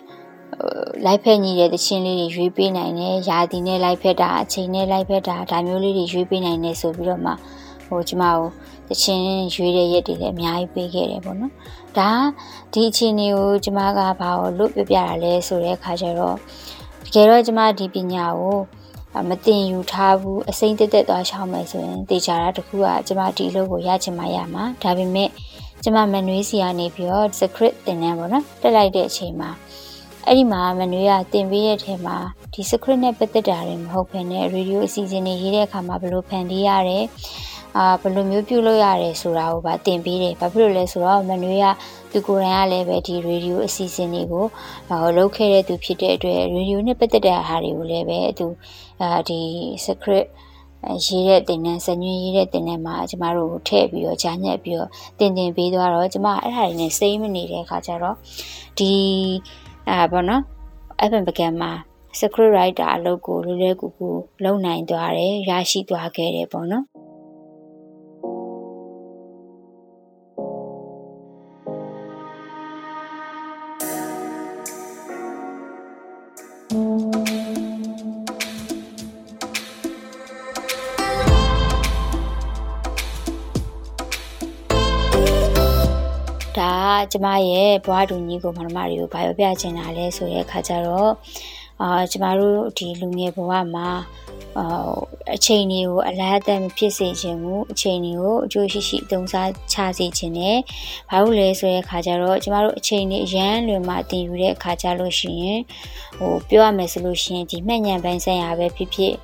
[1.05, 7.33] လိုက်ဖက်ညီတဲ့တခြင်းလေးတွေရွေးပေးနိုင်တယ်။ယာတီနဲ့လိုက်ဖက်တာအချိန်နဲ့လိုက်ဖက်တာဒါမျိုးလေးတွေရွေးပေးနိုင်တယ်ဆိုပြီးတော့မှ
[7.87, 8.47] ဟိုကျမကို
[8.89, 11.53] တခြင်းရွေးတဲ့ရက်တွေလည်းအများကြီးပေးခဲ့တယ်ပေါ့နော်။
[11.99, 12.11] ဒါ
[12.73, 16.37] ဒီအချိန်တွေကိုကျမကဘာလို့လွတ်ပြပြတာလဲဆိုတဲ့အခါကျတော့
[17.05, 18.59] တကယ်တော့ကျမဒီပညာကို
[19.29, 25.31] မတင်ယူထားဘူးအစိမ့်တက်တက်သွားရှောင်းမယ်ဆိုရင်တေချာတာတခုကကျမဒီလိုကိုရချင်မှရမှာဒါပေမဲ့
[25.83, 29.51] ကျမမနွေးစီကနေပြီးတော့ secret တင်နေပါတော့တက်လိုက်တဲ့အချိန်မှာ
[30.27, 32.17] အဲ့ဒီမှာမနွေးကတင်ပေးတဲ့ထဲမှာ
[32.53, 37.05] ဒီ script နဲ့ပတ်သက်တာတွေမဟုတ်ဘဲနဲ့ radio အစီအစဉ်တွေရေးတဲ့အခါမှာဘယ်လိုဖန်တီးရတယ်
[37.77, 41.67] အာဘယ်လိုမျိုးပြုလုပ်ရတယ်ဆိုတာကိုပါတင်ပေးတယ်။ဘာဖြစ်လို့လဲဆိုတော့မနွေးက
[42.13, 44.45] သူကိုယ်တိုင်ကလည်းပဲဒီ radio အစီအစဉ်တွေကို
[44.89, 48.47] ဟိုလုပ်ခဲ့တဲ့သူဖြစ်တဲ့အတွက် radio နဲ့ပတ်သက်တဲ့ဟာတွေကိုလည်းပဲသူ
[49.03, 49.41] အာဒီ
[49.85, 50.31] script
[51.07, 58.17] ရေးတဲ့တင်တဲ့ဇညွှန်းရေးတဲ့တင်တဲ့မှာကျမတို့ထည့်ပြီးတော့ဂျာညက်ပြီးတော့တင်တင်ပေးသွားတော့ကျမအဲ့ဒါတွေနဲ့စိတ်မနေတဲ့အခါကျတော့
[58.79, 58.93] ဒီ
[59.91, 60.43] အာဘောနော်
[61.11, 61.71] FM ပကံမှာ
[62.19, 64.09] script writer အလုပ်ကိုလွယ်လွယ်ကူကူ
[64.45, 66.85] လုပ်နိုင်သွားတယ်ရရှိသွားခဲ့တယ်ပေါ့နော်
[87.13, 91.11] ကျမရဲ့ဘွားတူညီကိုမမတွေကိုဘာပြောပြချင်တာလဲဆိုတဲ့အခါကျတော့
[91.83, 93.89] အာကျမတို့ဒီလူငယ်ဘဝမှာ
[94.59, 94.95] အာ
[95.35, 100.57] အချိန်တွေကိုအလားအသက်မဖြစ်စေခြင်းဘူးအချိန်တွေကိုအကျိုးရှိရှိအသုံးစားချစေခြင်းနဲ့
[101.11, 105.61] ဘာလို့လဲဆိုတဲ့အခါကျတော့ကျမတို့အချိန်တွေအရန်လွန်မှတင်ယူတဲ့အခါကျလို့ရှိရင်
[106.19, 109.15] ဟိုပြောရမယ်ဆိုလို့ရှိရင်ဒီမှတ်ဉာဏ်ပိုင်းဆိုင်ရာပဲဖြစ်ဖြစ်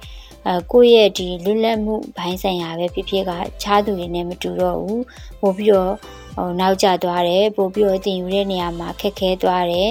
[0.46, 3.30] အဲကိုယ့်ရဲ့ဒီလွတ်လပ်မှုဘိုင်းဆိုင်ရာပဲဖြစ်ဖြစ်က
[3.62, 5.04] ခြားသူတွေနဲ့မတူတော့ဘူး
[5.40, 5.94] ပို့ပြီးတော့
[6.36, 9.90] ဟိုနောက်ကျသွားတယ်ပို့ပြီးတော့တင်ယူတဲ့နေရာမှာခက်ခဲသွားတယ်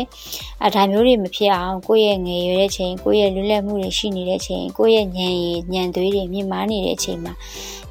[0.63, 7.34] အဲဒါမျိုးတွေမဖြစ်အောင်ကိုယ့်ရဲ့ငယ်ရွယ်တဲ့ချိန်ကိုယ့်ရဲ့လွတ်လပ်မှုတွေရှိနေတဲ့ချိန်ကိုယ့်ရဲ့ဉာဏ်ရည်ဉာဏ်သွေးတွေမြင့်မားနေတဲ့ချိန်မှာ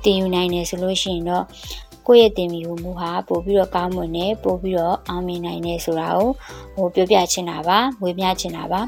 [0.04, 1.44] တင်ယူနိုင်တယ်ဆိုလို့ရှိရင်တော့
[2.06, 6.28] ကိုယ့်ရဲ့တင်ယူမှုဟာပို့ပြီးတော့ကောင်းမွန်တယ်ပို့ပြီးတော့အောင်မြင်နိုင်တယ်ဆိုတာကို
[6.74, 8.80] ဟိုပြောပြချင်တာပါဝေမျှချင်တာပါ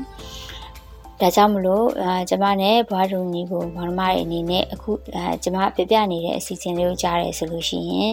[1.20, 8.12] ဒါကြောင့်မလို့အာကျမနဲ့ဘွားတို့ညီကိုမောင်မတွေအနေနဲ့အခုအာကျမပြပြနေတဲ့အစီအစဉ်လေးကိုကြားတယ်ဆိုလို့ရှိရင်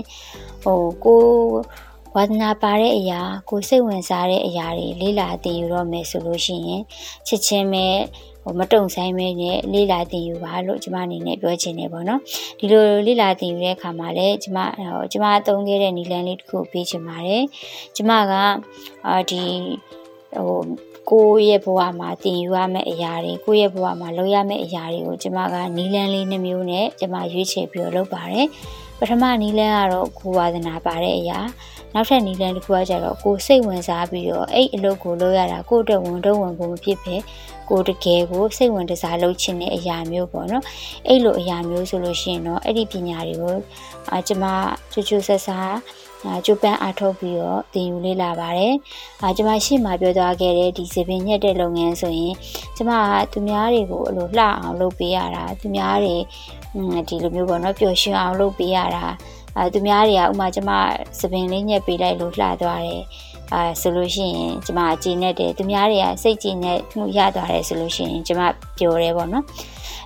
[0.63, 1.23] ဟိုကို
[2.15, 6.81] ဝါသနာပါတဲ့အရာကိုစိတ်ဝင်စားတဲ့အရာတွေလေးလာတင်ယူတော့မယ်ဆိုလို့ရှိရင်
[7.27, 7.85] ချစ်ချင်းပဲ
[8.43, 12.21] ဟိုမတုံဆိုင်မဲနဲ့လေးလာတင်ယူပါလို့ကျမအနေနဲ့ပြောချင်တယ်ပေါ့နော်
[12.59, 17.43] ဒီလိုလေးလာတင်ယူတဲ့အခါမှာလည်းကျမဟိုကျမအသုံးခဲ့တဲ့နီလန်လေးတစ်ခုပေးချင်ပါတယ်
[17.95, 18.33] ကျမက
[19.07, 19.43] အာဒီ
[20.35, 20.59] ဟို
[21.09, 28.47] ကိုယ့်ရဲ့ဘဝမှာတင်ယူရမယ့်အရာတွေကိုယ့်ရဲ့ဘဝမှာလုပ်ရမယ့်အရာတွေကိုကျမကနီလန်းလေးနှမျိုးနဲ့ကျမရွေးချယ်ပြီးတော့လုပ်ပါတယ်
[28.99, 31.39] ပထမနီလန်းကတော့ကိုဝါသနာပါတဲ့အရာ
[31.93, 37.15] နောက်ထပ်နီလန်းတစ်ခုကကျတော့ကိုစိတ်ဝင်စားပြီးတော့အဲ့အလုပ်ကိုလုပ်ရတာကိုအတွက်ဝန်တော့ဝန်ဖို့မဖြစ်ပဲ
[37.69, 40.63] ကိုတကယ်ကိုစိတ်ဝင်တစားလုပ်ချင်တဲ့အရာမျိုးပေါ့နော်
[41.07, 43.57] အဲ့လိုအရာမျိုးဆိုလို့ရှိရင်တော့အဲ့ဒီပညာတွေကို
[44.11, 44.43] အာကျမ
[44.91, 45.75] ချူချူဆက်စား
[46.06, 46.06] ကျု
[46.53, 48.73] ပ်ပန်းအားထုတ်ပြီးတော့သင်ယူလေ့လာပါတယ်။
[49.21, 52.33] အာကျွန်မရှိမှပြောသွားခဲ့တဲ့ဒီစပင်ညက်တဲ့လုပ်ငန်းဆိုရင်
[52.75, 56.15] ကျွန်မကသူများတွေကိုအလိုလှအောင်လုပ်ပေးရတာသူများတွေ
[57.07, 59.05] ဒီလိုမျိုးပေါ့နော်ပျော်ရွှင်အောင်လုပ်ပေးရတာ
[59.57, 60.71] အဲသူများတွေကဥမာကျွန်မ
[61.19, 63.03] စပင်လေးညက်ပေးလိုက်လို့လှသွားတယ်
[63.53, 68.41] အဲဆိုလို့ရှိရင်ကျမအကြည်နဲ့တယ်သူများတွေကစိတ်ကြည်နဲ့မှုရသွားတယ်ဆိုလို့ရှိရင်ကျမ
[68.77, 69.45] ပျော်တယ်ပေါ့နော်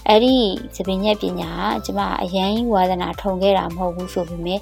[0.08, 0.36] အဲ့ဒီ
[0.76, 4.60] သပင်ညက်ပညာကကျမအရန်ဝါသနာထုံခဲ့တာမဟုတ်ဘူးဆိုပေမဲ့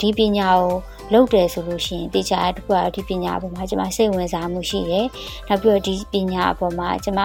[0.00, 0.72] ဒီပညာကို
[1.12, 5.06] လုပ်တယ်ဆိုလို့ရှိရင်တေချာတခုကဒီပညာအပေါ်မှာကျမစိတ်ဝင်စားမှုရှိတယ်။
[5.48, 7.20] နောက်ပြီးတော့ဒီပညာအပေါ်မှာကျမ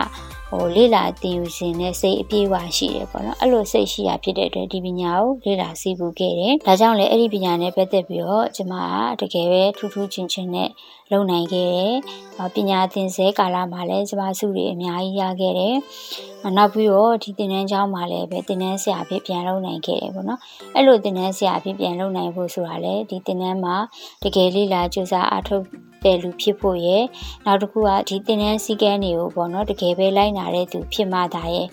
[0.51, 8.73] ဟိုလေ့လာသင်ယူခြင်းနဲ့စိတ်အပြည့်အဝရှိတယ်ပေါ့နော်။အဲ့လိုစိတ်ရှိရဖြစ်တဲ့အတွက်ဒီပညာကိုလေ့လာစီးပူခဲ့တယ်။ဒါကြောင့်လည်းအဲ့ဒီပညာနဲ့ပတ်သက်ပြီးတော့ကျမ
[9.19, 10.69] ကတကယ်ပဲထူးထူးချင်းချင်းနဲ့
[11.11, 11.93] လုံနိုင်ခဲ့တယ်။
[12.55, 15.75] ပညာသင်ဆဲကာလမှာလည်းကျမစုတွေအများကြီးရခဲ့တယ်။
[16.57, 20.39] နောက်ပြီးတော့ဒီသင်တန်းကျောင်းမှာလည်းပဲသင်တန်းဆရာဖြစ်ပြန်လုပ်နိုင်ခဲ့တယ်ပေါ့နော်။
[20.75, 23.75] အဲ့လိုသင်တန်းဆရာဖြစ်ပြန်လုပ်နိုင်ဖို့ဆိုတာလည်းဒီသင်တန်းမှာ
[24.23, 25.63] တကယ်လေးလာကြိုးစားအားထုတ်
[26.03, 27.03] တဲ့လူဖြစ်ဖို့ရယ်
[27.45, 31.67] နောက်တစ်ခုကဒီသင်တန်းစည်းကမ်းတွေကိုပေါ့နော်တကယ်ပဲလိုက်နာတဲ့သူဖြစ်မှသာရဲ့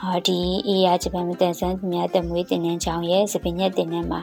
[0.00, 4.20] ဟာဒီအေးရဂျပန်မတန်ဆန်းသူများတက်မွေးတင်နှန်းချောင်းရဲ့စပင်ညက်တင်နှန်းမှာ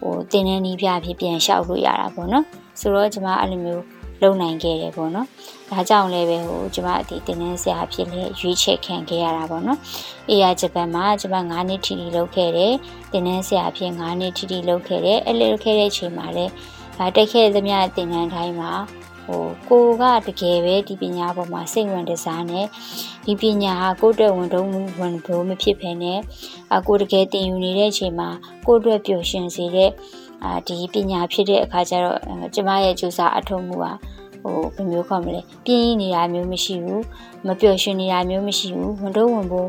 [0.00, 2.44] ဟိုတင်နှန်းနီးပြဖြစ်ပြန်လျှောက်လို့ရတာပေါ့နော်
[2.80, 3.84] ဆိုတော့ကျွန်မအဲ့လိုမျိုး
[4.22, 5.26] လုံနိုင်ခဲ့တယ်ပေါ့နော်
[5.70, 9.78] ဒါကြောင့်လည်းပဲဟိုကျမဒီတင်နန်းဆရာဖြစ်လေရွေးချယ်ခံခဲ့ရတာပေါ့နော်
[10.28, 12.74] အေးရဂျပန်မှာကျမ9နှစ်ထီထီလုပ်ခဲ့တယ်
[13.12, 16.52] တင်နန်းဆရာဖြစ်9နှစ်ထီထီလုပ်ခဲ့တယ်အဲ့လိုလုပ်ခဲ့တဲ့အချိန်မှာလည်း
[16.98, 18.70] ဒါတက်ခဲ့သမျှတင်နန်းတိုင်းမှာ
[19.28, 22.66] ဟိုကိုကတကယ်ပဲဒီပညာပေါ်မှာစိတ်ဝင်တစားနဲ့
[23.26, 24.68] ဒီပညာဟာကိုယ့်အတွက်ဝန်တုံး
[25.00, 26.12] ဝန်ဘိုးမဖြစ်ဖ ೇನೆ
[26.74, 28.28] အကိုတကယ်တင်ယူနေတဲ့အချိန်မှာ
[28.66, 29.90] ကိုယ့်အတွက်ပျော်ရွှင်စေတဲ့
[30.44, 32.18] အာဒီပညာဖြစ်တဲ့အခါကျတော့
[32.54, 33.92] ကျမရဲ့ကြိုးစားအထောက်မှုဟာ
[34.42, 37.04] ဟိုဘယ်မျိုးခေါ်မလဲပြင်းနေတာမျိုးမရှိဘူး
[37.46, 39.68] မပျော်ရွှင်နေတာမျိုးမရှိဘူးဝန်တော့ဝန်ဖို့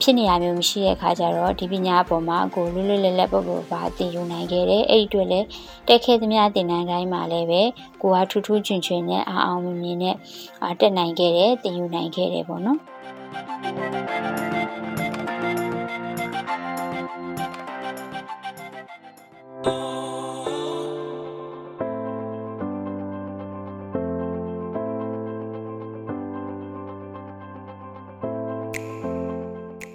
[0.00, 5.46] ဖြစ်နေရမျိုးမရှိတဲ့အခါကျတော့ဒီပညာအပေါ်မှာကိုလွတ်လွတ်လပ်လပ်ပုဂ္ဂိုလ်ပါသင်ယူနိုင်ခဲ့တယ်အဲ့ဒီအတွက်လည်း
[5.88, 7.62] တက်ခဲ့သမျှသင်တန်းတိုင်းမှာလည်းပဲ
[8.02, 10.16] ကိုကထူးထူးချွင်ချွင်နဲ့အာအောင်မြင်မြင်နဲ့
[10.80, 12.78] တက်နိုင်ခဲ့တယ်သင်ယူနိုင်ခဲ့တယ်ပေါ့နော်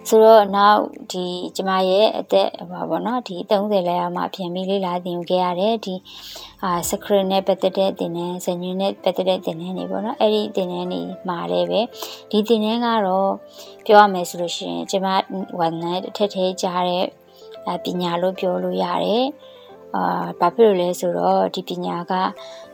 [0.09, 5.95] ဆိုတော့နောက်ဒီကျမရဲ့အသက်ဘာပေါ့နော်ဒီ30လဲအောင်မှပြန်ပြီးလေ့လာသင်ယူခဲ့ရတယ်ဒီ
[6.63, 11.81] အာစခရနဲ့ပတ်သက်တဲ့သင်တန်းဇညွနဲ့ပတ်သက်တဲ့သင်တန်းတွေပေါ့နော်အဲ့ဒီသင်တန်းတွေမှာလည်းပဲ
[12.31, 13.31] ဒီသင်တန်းကတော့
[13.85, 15.07] ပြောရမယ်ဆိုလို့ရှိရင်ကျမ
[15.59, 17.05] ဝန်နဲ့အထက်ထဲကြားတဲ့
[17.83, 19.25] ပညာလို့ပြောလို့ရတယ်
[19.95, 22.13] အာဘာဖြစ်လို့လဲဆိုတော့ဒီပညာက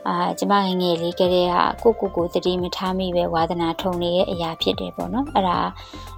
[0.06, 1.48] အာကျမငငယ်လေးကလေး
[1.82, 5.58] ကကိုကိုကိုတတိမထားမိပဲဝါသနာထုံနေတဲ့အရာဖြစ်တယ်ပေါ့နော်အဲ့ဒါ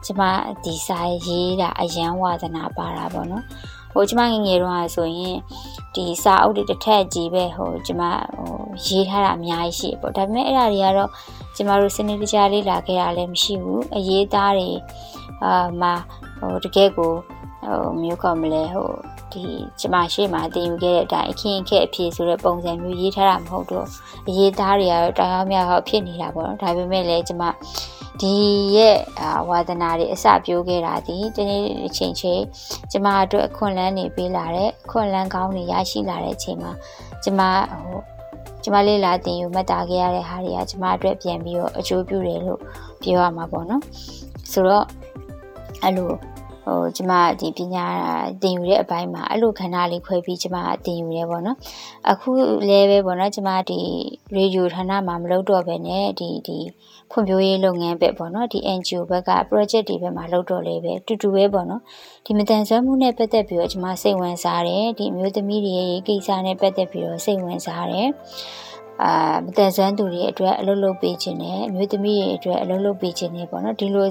[0.05, 0.23] ကျမ
[0.65, 3.45] ဒီစာရေးတာအယံဝါသနာပါတာပေါ့နော်
[3.93, 5.37] ဟိုကျမငငယ်တော့ဆိုရင်
[5.95, 8.03] ဒီစာအုပ်တွေတစ်ထက်ကြီးပဲဟိုကျမ
[8.37, 8.55] ဟို
[8.87, 11.11] ရေးထားတာအများကြီးရှိပေါ့ဒါပေမဲ့အဲ့ဒါတွေကတော့
[11.57, 14.71] ကျမတို့စနစ်တကျလေးလာခဲ့တာလည်းမရှိဘူးအရေးသားတွေ
[15.45, 15.93] အာမှာ
[16.39, 17.13] ဟိုတကယ်ကို
[17.67, 18.91] ဟိုမျိုးကမလဲဟို
[19.33, 19.43] ဒီ
[19.81, 23.87] ကျမရှိမှတင်ယူခဲ့တဲ့အတိုင်းအခင်းအခက်အဖြစ်ဆိုတဲ့ပုံစံမျိုးရေးထားတာမဟုတ်တော့
[24.29, 27.43] အရေးသားတွေကတော့တောင်အောင်မြောက်ဖြစ်နေတာပေါ့နော်ဒါပေမဲ့လည်းကျမ
[28.21, 28.35] ဒီ
[28.77, 28.97] ရဲ့
[29.49, 32.43] ဝါသနာတွေအစပြိုးခဲ့တာဒီတနေ့အချိန်ချင်း
[32.93, 36.73] ကျမအတွက်အခွင့်အလန်းနေပေးလာတဲ့အခွင့်အလန်းကောင်းတွေရရှိလာတဲ့အချိန်မှာ
[37.25, 38.01] ကျမဟို
[38.63, 42.61] ကျမလေးလာတင်ယူမှတ်သားခဲ့ရတဲ့ဟာတွေကကျမအတွက်ပြန်ပြီးတော့အကျိုးပြုတယ်လို့
[43.03, 43.83] ပြောရမှာပေါ့နော်
[44.53, 44.87] ဆိုတော့
[45.83, 46.11] အဲ့လို
[46.67, 47.87] ဟိုကျမဒီပညာ
[48.43, 51.57] သင်ယူတဲ့အပိုင်းမှာအဲ့လိုခန္ဓာလေးခွဲပြီးကျမသင်ယူရဲပေါ့နော်
[52.11, 52.31] အခု
[52.69, 53.79] လည်းပဲပေါ့နော်ကျမဒီ
[54.37, 56.59] ရေဒီယိုဌာနမှာမလုပ်တော့ဘဲနဲ့ဒီဒီ
[57.11, 61.83] ဖွံ့ဖြိုးရေးလုပ်ငန်းပဲပေါ့နော်ဒီ NGO ဘက်က project တွေဘက်မှာလုပ်တော့လေပဲတူတူပဲပေါ့နော်
[62.27, 68.09] ဒီမတန်ဆွမ်းမှုနဲ့ပတ်သက်ပြီးတော့ကျမစိတ်ဝင်စားတယ်ဒီမျိုးသမီးတွေရဲ့ကိစ္စနဲ့ပတ်သက်ပြီးတော့စိတ်ဝင်စားတယ်
[69.03, 69.11] အာ
[69.45, 74.09] မတန်ဆွမ်းသူတွေအတွက်အလုပ်လုပ်ပေးခြင်းနဲ့အမျိုးသမီးတွေအတွက်အလုပ်လုပ်ပေးခြင်းနဲ့ပေါ့နော်ဒီလို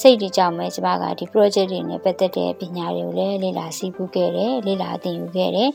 [0.00, 5.70] စိတ်တွေကြောင့်ပဲကျမကဒီ project တွေနဲ့ပတ်သက်တဲ့ပညာတွေကိုလည်းလေ့လာစီးပူးခဲ့တယ်လေ့လာသင်ယူခဲ့တယ်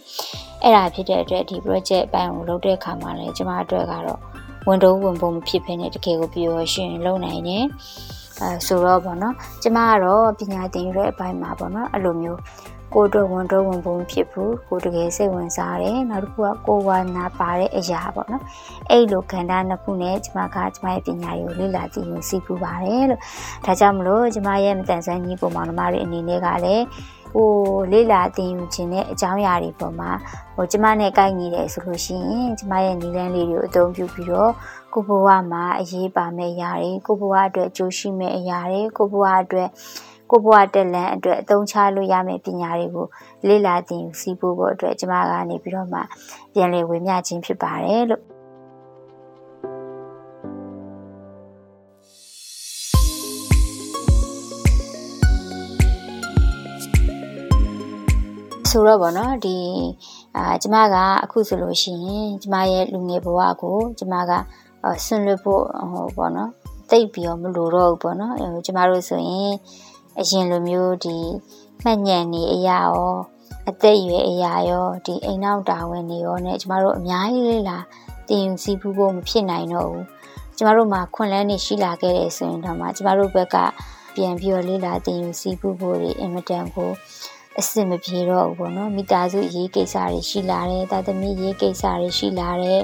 [0.64, 4.20] အဲ့ဒါဖြစ်တဲ့အတွက်ဒီ project အပိုင်းကိုလုပ်တဲ့အခါမှာလည်းကျမအတွက်ကတော့
[4.68, 7.66] ဝန်တော့ဝန်ပုံမဖြစ်ဖ ೇನೆ တကယ်ကိုပြောရှင်လုပ်နိုင်တယ်
[8.42, 12.40] အဲဆိုတော့ပေါ့နော်ကျမကတော့ပညာသင်ယူတဲ့အပိုင်းမှာပေါ့နော်အဲ့လိုမျိုး
[12.93, 18.43] ကိုတော့ဝန်တော့ဝန်ပုံဖြစ်ဘူးကိုတကယ်စိတ်ဝင်စားတယ်နောက်တစ်ခုကကိုဝါနာပါတဲ့အရာပေါ့နော်
[18.89, 23.21] အဲ့လိုခန္ဓာနှစ်ခုနဲ့ကျမကကျမရဲ့ပညာတွေကိုလေ့လာသိယူစီးပူးပါတယ်လို့
[23.65, 26.86] ဒါကြောင့်မလို့ကျမရဲ့မတန်ဆန်းကြီးပုံမောင်နှမတွေအနေနဲ့ကလည်း
[27.34, 27.49] ဟို
[27.91, 30.12] လေးလာတင်ယူခြင်းတဲ့အကြောင်းအရာတွေပေါ်မှာ
[30.56, 34.51] ဟိုကျမနဲ့ကိုက်ညီတယ်ဆိုလို့ရှိရင်ကျမရဲ့နီလန်းလေးတွေကိုအသုံးပြုပြီးတော့
[34.93, 39.69] ကိုဘဝမှာအရေးပါမယ့်အရာတွေကိုဘဝအတွက်အကျိုးရှိမယ့်အရာတွေကိုဘဝအတွက်
[40.32, 43.08] ကိုဘဝတက်လန်အတွက်အသုံးချလို့ရမယ့်ပညာတွေကို
[43.48, 46.00] လေ့လာသင်ယူစီးဖို့ဖို့အတွက်ကျမကနေပြီးတော့မှ
[46.54, 48.24] ပြန်လည်ဝေမျှခြင်းဖြစ်ပါတယ်လို့
[58.70, 59.58] ဆိုတော့ဗောနော်ဒီ
[60.38, 64.32] အာကျမကအခုဆိုလို့ရှိရင်ကျမရဲ့လူငယ်ဘဝကိုကျမက
[65.06, 66.52] ဆွန့်လွတ်ဖို့ဟိုဗောနော်
[66.89, 69.54] တိတ်ပြီးတော့မလိုတော့ဘူးဗောနော်ကျမတို့ဆိုရင်
[70.19, 71.17] အရင်လိုမျိုးဒီ
[71.84, 73.15] မှတ်ညံနေအရာရော
[73.69, 77.78] အသက်အရွယ်အရာရောဒီအိမ်နောက်တာဝန်တွေရောနဲ့ကျမတို့အများကြီးလေးလာ
[78.28, 80.06] တင်ယူစီးပူးဖို့မဖြစ်နိုင်တော့ဘူး
[80.58, 83.58] ကျမတို့မှာခွန်လန်းနေရှိလာခဲ့တယ်ဆိုရင်တော့မှကျမတို့ဘက်က
[84.15, 86.91] ပြန်ပြီးတော့လေးလာတင်ယူစီးပူးဖို့တွေအင်မတန်ကို
[87.60, 92.82] အဆင်မပြေတော့ဘူးပေါ့နော်မိသားစုရေးကိစ္စတွေရှိလာတယ်တာသမီရေးကိစ္စတွေရှိလာတယ်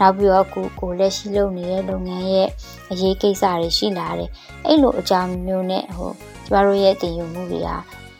[0.00, 2.48] နောက်ပြီးတော့ကိုကိုလက်ရှိလုပ်နေတဲ့လုပ်ငန်းရဲ့
[2.90, 4.30] အရေးကိစ္စတွေရှိလာတယ်
[4.66, 6.12] အဲ့လိုအကြောင်းမျိုးနဲ့ဟို
[6.50, 7.70] ကျမတို့ရဲ့တည်ယူမှုတွေက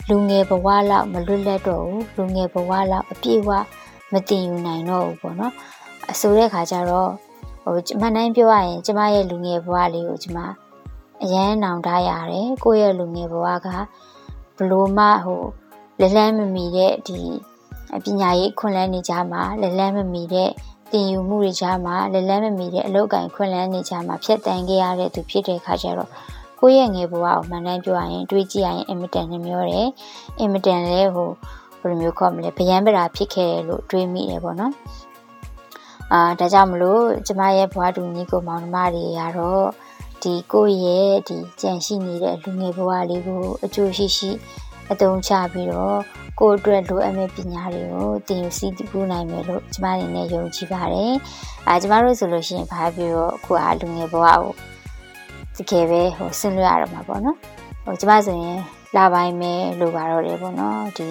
[0.08, 3.50] လူငယ်ဘဝလောက်မလွတ်လပ်တော့ဘူးလူငယ်ဘဝလောက်အပြည့်အဝ
[4.12, 5.52] မတည်ယူနိုင်တော့ဘူးပေါ့နော်
[6.10, 7.10] အဆိုတဲ့ခါကျတော့
[7.62, 10.38] ဟိုမနိုင်ပြောရရင်ကျမရဲ့လူငယ်ဘဝလေးကိုကျမ
[11.22, 13.68] အရန်နောင်တရတယ်ကိုယ့်ရဲ့လူငယ်ဘဝက
[14.56, 15.42] ဘလို့မှဟို
[16.00, 17.20] လလန်းမမီတဲ့ဒီ
[18.04, 20.50] ပညာရေးခွင့်လန်းနေကြမှာလလန်းမမီတဲ့
[20.92, 26.10] တင်ယူမှုတွေကြားမှာလလန်းမမီတဲ့အလောက်ကန်ခွင့်လန်းနေကြမှာဖြတ်တန်းခဲ့ရတဲ့သူဖြစ်တဲ့ခါကျတော့
[26.60, 29.88] ကိုယ့်ရဲ့ငယ်ဘဝကိုမှန်တမ်းပြောရရင်တွေးကြည့်ရရင်အင်မတန်နှမျောတယ်
[30.38, 31.30] အင်မတန်လဲဟို
[31.80, 34.72] ဘယ်လိုမျိုးခေါ်မလဲဗျံပရာဖြစ်ခဲ့တယ်လို့တွေးမိတယ်ပေါ့နော်
[36.12, 39.66] အာဒါကြောင့်မလို့ကျမရဲ့ဘဝတူညီကိုမောင်နှမတွေကတော့
[40.22, 44.30] ဒီကိုယ့်ရဲ့ဒီကြံရှိနေတဲ့လူငယ်ဘဝလေးကိုအကျိုးရှိရှိ
[44.92, 46.00] အသုံးချပြီးတော့
[46.40, 51.12] ကိုယ့်အတွက်လိုအပ်မယ့်ပညာတွေကိုသင်ယူစီးပူးနိုင်မယ်လို့ကျမအနေနဲ့ယုံကြည်ပါတယ်။
[51.68, 54.52] အာကျမတို့ဆိုလို့ရှိရင်ဘာပြီးတော့အခုအားလူငယ်ဘဝကို
[55.60, 57.36] တကယ်ပဲဟိုဆင်းလွှဲရတော့မှာပေါ့နော်
[57.84, 58.58] ဟိုကျမဆိုရင်
[58.96, 61.08] လာပိုင်းပဲလိုပါတော့တယ်ပေါ့နော်ဒီ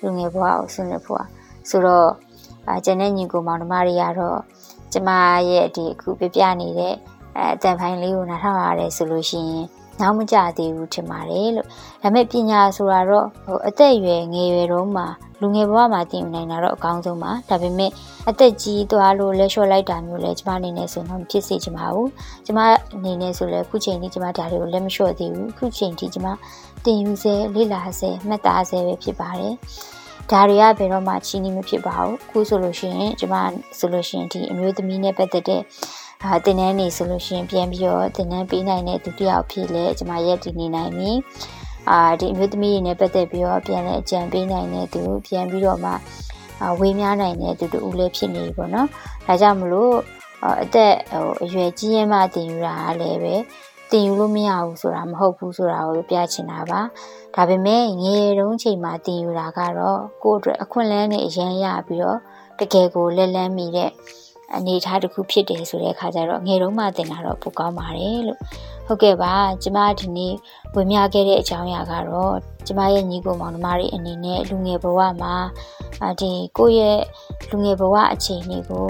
[0.00, 1.28] လူငယ်ဘဝကိုဆင်းလွှဲဖို့อ่ะ
[1.68, 2.08] ဆိုတော့
[2.66, 4.38] အာကျန်တဲ့ညီကိုမောင်နှမတွေကတော့
[4.92, 5.10] ကျမ
[5.50, 6.94] ရဲ့ဒီအခုပြပြနေတဲ့
[7.36, 9.64] အဲအတန်ဖိုင်လေးကိုနားထောင်ရတယ်ဆိုလို့ရှိရင်
[10.00, 11.66] နောက်မကြသေးဘူးထင်ပါတယ်လို့
[12.02, 15.06] ဒါပေမဲ့ပညာဆိုတာတော့ဟိုအသက်အရွယ်ငယ်ရွယ်တုန်းမှာ
[15.40, 17.90] လူငယ်ဘဝမှာတည်ယူနိုင်တာတော့အကောင်းဆုံးပါဒါပေမဲ့
[18.28, 22.10] အသက်ကြီးသွားလို့လက်လျှော့လိုက်တာမျိုးလဲကျမအနေနဲ့ဆိုတော့ဖြစ်စေချင်ပါဘူး
[22.46, 22.58] ကျမ
[22.96, 26.26] အနေနဲ့ဆိုလဲခုချိန်ထိကျမဒါတွေကိုလက်မလျှော့သေးဘူးခုချိန်ထိကျမ
[26.84, 29.54] တင်ယူစေလေ့လာစေမှတ်သားစေပဲဖြစ်ပါတယ်
[30.30, 33.34] ဒါတွေကဘယ်တော့မှချီးနှီးမဖြစ်ပါဘူးခုဆိုလို့ရှိရင်ကျမ
[33.78, 35.62] ဆိုလို့ရှိရင်ဒီအမျိုးသမီးနဲ့ပတ်သက်တဲ့
[36.26, 41.10] အာတင်နန်းနေဆိုလို့ရှိရင်ပြန်ပြီးတော့တင်နန်းပေးနိုင်တဲ့သူတယောက်ဖြစ်လဲကျမရက်တည်နေနိုင်ပြီ
[41.90, 45.92] အာဒီအမျိုးသမီးတွေနဲ့ပတ်သက်ပြီးတော့ပြန်လဲအကြံပေးနိုင်တဲ့သူပြန်ပြီးတော့မှ
[46.62, 48.88] အာဝေးများနိုင်တဲ့သူတူလည်းဖြစ်နေပြီပေါ့နော်
[49.26, 49.94] ဒါကြောင့်မလို့
[50.62, 53.34] အသက်ဟိုအရွယ်ကြီးရင်မှတင်ယူတာလည်းပဲ
[53.90, 56.80] တင်ယူလို့မရဘူးဆိုတာမဟုတ်ဘူးဆိုတာကိုပြချင်တာပါ
[57.34, 62.18] ဒါပေမဲ့ငယ်တုန်းချိန်မှာတင်ယူတာကတော့ကိုယ့်အတွက်အခွင့်အလမ်းနဲ့အရန်ရပြီးတော့
[62.58, 63.90] တကယ်ကိုလက်လန်းမိတဲ့
[64.56, 68.40] အနေအထားတစ်ခုဖြစ်တယ်ဆိုတဲ့အခါကျတော့ငယ်တုန်းမှတင်တာတော့ပိုကောင်းပါတယ်လို့
[68.86, 69.32] ဟုတ်ကဲ့ပါ
[69.62, 70.34] ကျမဒီနေ့
[70.74, 72.34] ဝင်မြခဲ့တဲ့အကြောင်းအရာကတော့
[72.66, 75.34] ကျမရဲ့ညီကိုမောင်နှမတွေအနေနဲ့လူငယ်ဘဝမှာ
[76.20, 77.00] ဒီကိုယ့်ရဲ့
[77.50, 78.88] လူငယ်ဘဝအခြေအနေကို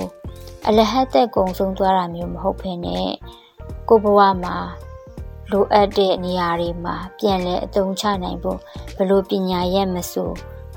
[0.66, 3.08] အလဟတ်သက်ကုံဆုံးသွားတာမျိုးမဟုတ်ဘဲနဲ့
[3.88, 4.56] ကိုဘဝမှာ
[5.50, 8.58] လိုအပ်တဲ့နေရာတွေမှာပြန်လဲအသုံးချနိုင်ဖို့
[8.96, 10.30] ဘလို့ပညာရက်မဆို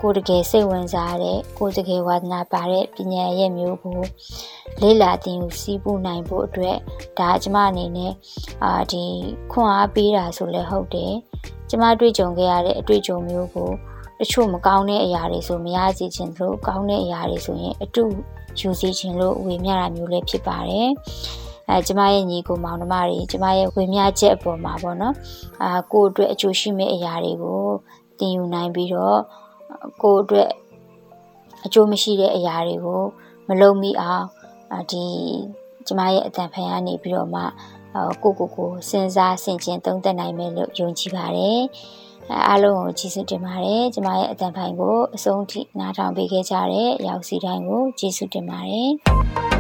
[0.06, 4.00] ကိုတကယ်စိတ်ဝင်စားတဲ့ကိုတကယ်ဝါသနာပါတဲ့ပညာရက်မျိုးကို
[4.82, 6.78] လေ့လာသင်ယူစီးပူးနိုင်ဖို့အတွက်
[7.20, 8.14] ဒါကျမအနေနဲ့
[8.64, 9.04] အာဒီ
[9.52, 11.14] ခွန်အားပေးတာဆိုလဲဟုတ်တယ်
[11.70, 13.70] ကျမတွေ့ကြုံခဲ့ရတဲ့အတွေ့အကြုံမျိုးကို
[14.20, 18.04] တချို့မကောင်းတဲ့အရာတွေဆိုမရစီခြင်းလို့ကောင်းတဲ့အရာတွေဆိုရင်အတူ
[18.60, 20.90] ယူစီခြင်းလို့ဝေမျှတာမျိုးလည်းဖြစ်ပါတယ်
[21.70, 25.16] အဲကျမရဲ့ညီကိုမောင်နှမတွေကျမရဲ့ဝေမျှချက်အပေါ်မှာပေါ့နော်
[25.62, 27.64] အာကိုအတွက်အကျိုးရှိမဲ့အရာတွေကို
[28.20, 29.20] သင်ယူနိုင်ပြီးတော့
[30.02, 30.50] ကိုအတွက်
[31.66, 33.02] အကျိုးမရှိတဲ့အရာတွေကို
[33.48, 34.26] မလုပ်မိအောင်
[34.92, 35.06] ဒီ
[35.88, 37.42] ကျမရဲ့အတန်ဖန်ကနေပြီးတော့မှ
[38.24, 41.62] ကိုကိုကိုစဉ်းစားဆင်ခြင်သုံးသပ်နိုင်မယ်လို့ယုံကြည်ပါတယ်
[42.48, 49.53] အားလုံးကိုကျေးဇူးတင်ပါတယ်ကျမရဲ့အတန်ဖိုင်ကိုအဆုံးထိနားထောင်ပေးခဲ့ကြတဲ့ရောက်စီတိုင်းကိုကျေးဇူးတင်ပါတယ်